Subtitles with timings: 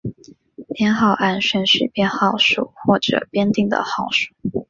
[0.73, 4.33] 编号按顺序编号数或者编定的号数。